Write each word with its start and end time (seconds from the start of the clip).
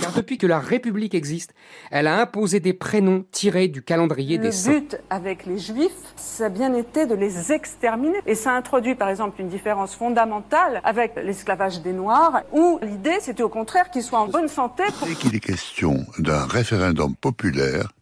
Car 0.00 0.12
depuis 0.12 0.38
que 0.38 0.46
la 0.46 0.58
République 0.58 1.14
existe, 1.14 1.54
elle 1.90 2.06
a 2.06 2.20
imposé 2.20 2.60
des 2.60 2.72
prénoms 2.72 3.24
tirés 3.30 3.68
du 3.68 3.82
calendrier 3.82 4.38
des 4.38 4.50
saints. 4.52 4.72
Le 4.72 4.80
but 4.80 5.00
avec 5.08 5.46
les 5.46 5.58
Juifs, 5.58 5.92
ça 6.16 6.46
a 6.46 6.48
bien 6.48 6.74
été 6.74 7.06
de 7.06 7.14
les 7.14 7.52
exterminer. 7.52 8.18
Et 8.26 8.34
ça 8.34 8.52
introduit 8.52 8.94
par 8.96 9.08
exemple 9.08 9.40
une 9.40 9.48
différence 9.48 9.94
fondamentale 9.94 10.80
avec 10.84 11.14
l'esclavage 11.16 11.80
des 11.82 11.92
Noirs, 11.92 12.42
où 12.52 12.78
l'idée 12.82 13.18
c'était 13.20 13.42
au 13.42 13.48
contraire 13.48 13.90
qu'ils 13.90 14.02
soient 14.02 14.20
en 14.20 14.28
bonne 14.28 14.48
santé. 14.48 14.82
Dès 15.06 15.14
qu'il 15.14 15.34
est 15.34 15.40
question 15.40 16.04
d'un 16.18 16.44
référendum 16.46 17.14
populaire, 17.14 17.92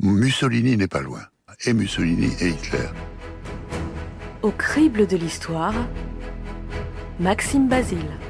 Mussolini 0.00 0.76
n'est 0.76 0.88
pas 0.88 1.02
loin. 1.02 1.20
Et 1.64 1.72
Mussolini 1.72 2.32
et 2.40 2.48
Hitler. 2.48 2.88
Au 4.42 4.50
crible 4.50 5.06
de 5.06 5.16
l'histoire, 5.16 5.74
Maxime 7.18 7.68
Basile. 7.68 7.98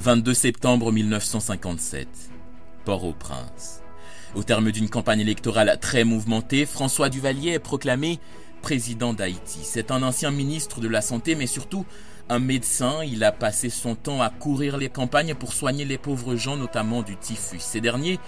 22 0.00 0.32
septembre 0.32 0.92
1957, 0.92 2.06
Port-au-Prince. 2.84 3.82
Au 4.36 4.44
terme 4.44 4.70
d'une 4.70 4.88
campagne 4.88 5.18
électorale 5.18 5.76
très 5.80 6.04
mouvementée, 6.04 6.66
François 6.66 7.08
Duvalier 7.08 7.50
est 7.50 7.58
proclamé 7.58 8.20
président 8.62 9.12
d'Haïti. 9.12 9.58
C'est 9.64 9.90
un 9.90 10.04
ancien 10.04 10.30
ministre 10.30 10.80
de 10.80 10.86
la 10.86 11.00
Santé, 11.00 11.34
mais 11.34 11.48
surtout 11.48 11.84
un 12.28 12.38
médecin. 12.38 13.02
Il 13.04 13.24
a 13.24 13.32
passé 13.32 13.70
son 13.70 13.96
temps 13.96 14.22
à 14.22 14.30
courir 14.30 14.76
les 14.76 14.88
campagnes 14.88 15.34
pour 15.34 15.52
soigner 15.52 15.84
les 15.84 15.98
pauvres 15.98 16.36
gens, 16.36 16.56
notamment 16.56 17.02
du 17.02 17.16
typhus. 17.16 17.58
Ces 17.58 17.80
derniers, 17.80 18.20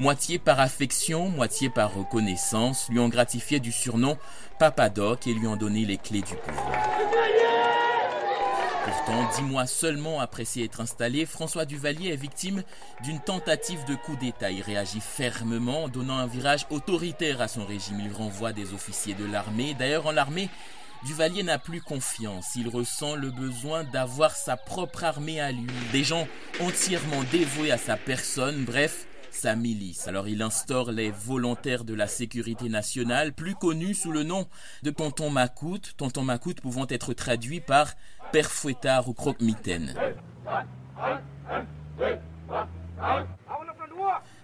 moitié 0.00 0.40
par 0.40 0.58
affection, 0.58 1.28
moitié 1.28 1.70
par 1.70 1.94
reconnaissance, 1.94 2.88
lui 2.90 2.98
ont 2.98 3.08
gratifié 3.08 3.60
du 3.60 3.70
surnom 3.70 4.18
Papadoc 4.58 5.28
et 5.28 5.34
lui 5.34 5.46
ont 5.46 5.56
donné 5.56 5.84
les 5.84 5.98
clés 5.98 6.22
du 6.22 6.34
pouvoir. 6.34 6.72
Pourtant, 8.84 9.28
dix 9.36 9.42
mois 9.42 9.66
seulement 9.66 10.20
après 10.20 10.44
s'y 10.44 10.62
être 10.62 10.80
installé, 10.80 11.24
François 11.24 11.64
Duvalier 11.64 12.10
est 12.10 12.16
victime 12.16 12.64
d'une 13.04 13.20
tentative 13.20 13.84
de 13.84 13.94
coup 13.94 14.16
d'État. 14.16 14.50
Il 14.50 14.60
réagit 14.60 15.00
fermement, 15.00 15.88
donnant 15.88 16.18
un 16.18 16.26
virage 16.26 16.66
autoritaire 16.68 17.40
à 17.40 17.46
son 17.46 17.64
régime. 17.64 18.00
Il 18.04 18.12
renvoie 18.12 18.52
des 18.52 18.74
officiers 18.74 19.14
de 19.14 19.24
l'armée. 19.24 19.74
D'ailleurs, 19.74 20.06
en 20.06 20.10
l'armée, 20.10 20.48
Duvalier 21.04 21.44
n'a 21.44 21.58
plus 21.58 21.80
confiance. 21.80 22.56
Il 22.56 22.68
ressent 22.68 23.14
le 23.14 23.30
besoin 23.30 23.84
d'avoir 23.84 24.32
sa 24.34 24.56
propre 24.56 25.04
armée 25.04 25.40
à 25.40 25.52
lui. 25.52 25.66
Des 25.92 26.02
gens 26.02 26.26
entièrement 26.60 27.22
dévoués 27.30 27.70
à 27.70 27.78
sa 27.78 27.96
personne. 27.96 28.64
Bref, 28.64 29.06
sa 29.34 29.56
milice. 29.56 30.08
Alors 30.08 30.28
il 30.28 30.42
instaure 30.42 30.92
les 30.92 31.10
volontaires 31.10 31.84
de 31.84 31.94
la 31.94 32.06
sécurité 32.06 32.68
nationale, 32.68 33.32
plus 33.32 33.54
connus 33.54 33.94
sous 33.94 34.12
le 34.12 34.22
nom 34.22 34.46
de 34.82 34.90
Tonton 34.90 35.30
Macoute, 35.30 35.94
Tonton 35.96 36.22
Macoute 36.22 36.60
pouvant 36.60 36.86
être 36.88 37.14
traduit 37.14 37.60
par 37.60 37.92
Père 38.32 38.50
Fouettard 38.50 39.08
ou 39.08 39.14
Croque-Mitaine. 39.14 39.94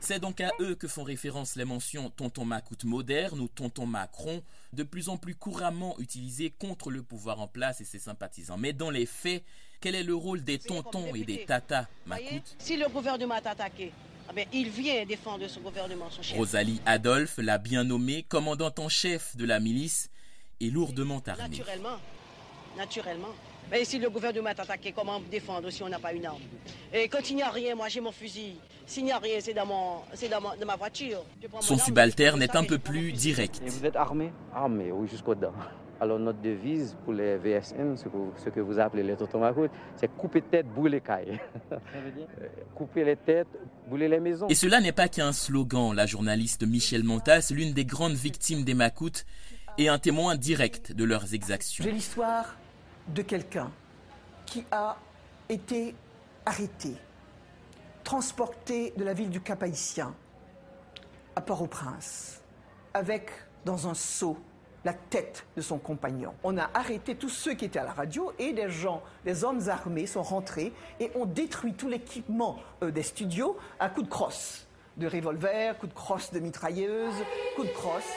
C'est 0.01 0.21
donc 0.21 0.41
à 0.41 0.51
eux 0.61 0.75
que 0.75 0.89
font 0.89 1.03
référence 1.03 1.57
les 1.57 1.65
mentions 1.65 2.11
Tonton 2.11 2.45
Macoute 2.45 2.85
moderne 2.85 3.41
ou 3.41 3.49
Tonton 3.49 3.87
Macron, 3.87 4.43
de 4.73 4.83
plus 4.83 5.09
en 5.09 5.17
plus 5.17 5.35
couramment 5.35 5.99
utilisées 5.99 6.51
contre 6.51 6.91
le 6.91 7.03
pouvoir 7.03 7.41
en 7.41 7.47
place 7.47 7.81
et 7.81 7.85
ses 7.85 7.99
sympathisants. 7.99 8.57
Mais 8.57 8.73
dans 8.73 8.91
les 8.91 9.07
faits, 9.07 9.45
quel 9.81 9.95
est 9.95 10.03
le 10.03 10.15
rôle 10.15 10.43
des 10.43 10.59
tontons 10.59 11.15
et 11.15 11.25
des 11.25 11.45
tatas 11.45 11.87
Macoute? 12.07 12.57
Si 12.59 12.77
le 12.77 12.89
gouvernement 12.89 13.37
est 13.37 13.47
attaqué, 13.47 13.93
ah 14.29 14.33
ben, 14.35 14.47
il 14.53 14.69
vient 14.69 15.05
défendre 15.07 15.49
son 15.49 15.61
gouvernement, 15.61 16.11
son 16.11 16.23
chef. 16.23 16.37
Rosalie 16.37 16.81
Adolphe, 16.85 17.39
la 17.39 17.57
bien 17.59 17.85
nommée 17.85 18.23
commandante 18.23 18.79
en 18.79 18.89
chef 18.89 19.37
de 19.37 19.47
la 19.47 19.59
milice, 19.59 20.11
est 20.61 20.71
lourdement 20.71 21.23
armée. 21.27 21.49
Naturellement, 21.49 21.99
naturellement. 22.77 23.35
Mais 23.71 23.85
si 23.85 23.99
le 23.99 24.11
gouvernement 24.11 24.51
est 24.51 24.61
attaqué, 24.61 24.93
comment 24.93 25.21
défendre 25.21 25.71
si 25.71 25.83
on 25.83 25.89
n'a 25.89 25.99
pas 25.99 26.13
une 26.13 26.27
arme? 26.27 26.41
Et 26.93 27.09
quand 27.09 27.29
il 27.31 27.37
n'y 27.37 27.43
a 27.43 27.51
rien, 27.51 27.75
moi 27.75 27.89
j'ai 27.89 28.01
mon 28.01 28.13
fusil. 28.13 28.57
S'il 28.87 29.05
n'y 29.05 29.13
a 29.13 29.19
rien, 29.19 29.39
c'est 29.41 29.53
dans, 29.53 29.67
mon, 29.67 30.01
dans, 30.31 30.57
dans 30.57 30.67
ma 30.67 30.77
voiture. 30.77 31.23
Son 31.61 31.77
subalterne 31.77 32.43
est 32.43 32.57
un 32.57 32.65
peu 32.65 32.79
plus 32.79 33.13
direct. 33.13 33.61
Et 33.65 33.69
vous 33.69 33.85
êtes 33.85 33.97
armé? 33.97 34.33
Armé, 34.55 34.91
oui, 34.91 35.09
jusqu'au 35.09 35.35
dents. 35.35 35.53
Alors 36.01 36.19
notre 36.21 36.41
devise 36.41 36.97
pour 37.05 37.13
les 37.13 37.37
VSN, 37.37 37.97
ce 37.97 38.05
que, 38.05 38.17
ce 38.37 38.51
que 38.51 38.61
vous 38.61 38.79
appelez 38.79 39.03
les 39.03 39.17
totomacoutes, 39.17 39.71
c'est 39.97 40.09
couper 40.17 40.43
tête, 40.43 40.67
brûler 40.67 41.01
caille. 41.01 41.41
couper 42.75 43.05
les 43.05 43.17
têtes, 43.17 43.49
brûler 43.89 44.09
les 44.09 44.21
maisons. 44.21 44.47
Et 44.49 44.55
cela 44.55 44.81
n'est 44.81 44.93
pas 44.93 45.09
qu'un 45.09 45.33
slogan. 45.33 45.93
La 45.95 46.07
journaliste 46.07 46.65
Michel 46.65 47.03
Montas, 47.03 47.51
l'une 47.53 47.73
des 47.73 47.85
grandes 47.85 48.15
victimes 48.15 48.63
des 48.63 48.75
macoutes, 48.75 49.27
est 49.77 49.89
un 49.89 49.99
témoin 49.99 50.37
direct 50.37 50.93
de 50.93 51.05
leurs 51.05 51.35
exactions. 51.35 51.85
J'ai 51.85 51.93
l'histoire 51.93 52.57
de 53.09 53.23
quelqu'un 53.23 53.71
qui 54.47 54.65
a 54.71 54.97
été 55.49 55.97
arrêté, 56.47 56.95
transporté 58.05 58.93
de 58.97 59.03
la 59.03 59.15
ville 59.15 59.31
du 59.31 59.41
Cap-Haïtien 59.41 60.15
à 61.35 61.41
Port-au-Prince, 61.41 62.41
avec 62.95 63.31
dans 63.65 63.89
un 63.89 63.95
seau 63.95 64.37
la 64.85 64.93
tête 64.93 65.47
de 65.57 65.63
son 65.63 65.79
compagnon. 65.79 66.35
On 66.45 66.57
a 66.57 66.71
arrêté 66.75 67.15
tous 67.15 67.29
ceux 67.29 67.55
qui 67.55 67.65
étaient 67.65 67.79
à 67.79 67.85
la 67.85 67.93
radio 67.93 68.33
et 68.39 68.53
des 68.53 68.71
gens, 68.71 69.03
des 69.25 69.45
hommes 69.45 69.69
armés 69.69 70.07
sont 70.07 70.23
rentrés 70.23 70.73
et 71.01 71.11
ont 71.15 71.27
détruit 71.27 71.75
tout 71.75 71.89
l'équipement 71.89 72.59
euh, 72.83 72.91
des 72.91 73.03
studios 73.03 73.57
à 73.81 73.89
coups 73.89 74.07
de 74.07 74.11
crosse, 74.11 74.67
de 74.97 75.07
revolver, 75.07 75.77
coups 75.79 75.93
de 75.93 75.99
crosse 75.99 76.33
de 76.33 76.41
mitrailleuse, 76.41 77.15
coups 77.57 77.69
de 77.69 77.73
crosse. 77.73 78.13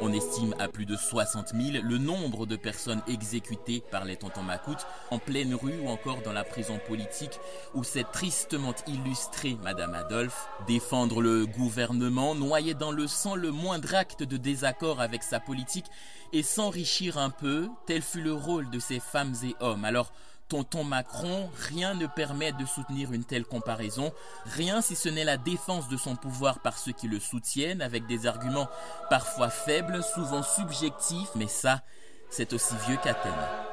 On 0.00 0.12
estime 0.12 0.54
à 0.60 0.68
plus 0.68 0.86
de 0.86 0.96
60 0.96 1.48
000 1.54 1.84
le 1.84 1.98
nombre 1.98 2.46
de 2.46 2.54
personnes 2.54 3.02
exécutées 3.08 3.82
par 3.90 4.04
les 4.04 4.16
tontons 4.16 4.44
macoutes 4.44 4.86
en 5.10 5.18
pleine 5.18 5.54
rue 5.54 5.80
ou 5.80 5.88
encore 5.88 6.22
dans 6.22 6.32
la 6.32 6.44
prison 6.44 6.78
politique 6.86 7.40
où 7.74 7.82
s'est 7.82 8.06
tristement 8.12 8.74
illustrée 8.86 9.56
Madame 9.64 9.94
Adolphe. 9.94 10.48
Défendre 10.68 11.20
le 11.20 11.46
gouvernement, 11.46 12.36
noyer 12.36 12.74
dans 12.74 12.92
le 12.92 13.08
sang 13.08 13.34
le 13.34 13.50
moindre 13.50 13.94
acte 13.96 14.22
de 14.22 14.36
désaccord 14.36 15.00
avec 15.00 15.24
sa 15.24 15.40
politique 15.40 15.86
et 16.32 16.44
s'enrichir 16.44 17.18
un 17.18 17.30
peu, 17.30 17.68
tel 17.86 18.02
fut 18.02 18.22
le 18.22 18.34
rôle 18.34 18.70
de 18.70 18.78
ces 18.78 19.00
femmes 19.00 19.34
et 19.42 19.56
hommes. 19.58 19.84
Alors, 19.84 20.12
tonton 20.48 20.84
Macron, 20.84 21.50
rien 21.68 21.94
ne 21.94 22.06
permet 22.06 22.52
de 22.52 22.64
soutenir 22.64 23.12
une 23.12 23.24
telle 23.24 23.44
comparaison, 23.44 24.12
rien 24.46 24.80
si 24.80 24.96
ce 24.96 25.08
n'est 25.08 25.24
la 25.24 25.36
défense 25.36 25.88
de 25.88 25.96
son 25.96 26.16
pouvoir 26.16 26.60
par 26.60 26.78
ceux 26.78 26.92
qui 26.92 27.08
le 27.08 27.20
soutiennent, 27.20 27.82
avec 27.82 28.06
des 28.06 28.26
arguments 28.26 28.68
parfois 29.10 29.50
faibles, 29.50 30.02
souvent 30.02 30.42
subjectifs, 30.42 31.30
mais 31.34 31.48
ça, 31.48 31.82
c'est 32.30 32.52
aussi 32.52 32.74
vieux 32.86 32.98
qu'Athènes. 33.02 33.67